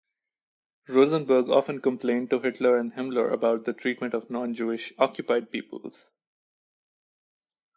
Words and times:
Rosenberg 0.87 1.47
often 1.51 1.79
complained 1.79 2.31
to 2.31 2.39
Hitler 2.39 2.75
and 2.79 2.91
Himmler 2.93 3.31
about 3.31 3.65
the 3.65 3.73
treatment 3.73 4.15
of 4.15 4.31
non-Jewish 4.31 4.93
occupied 4.97 5.51
peoples. 5.51 6.11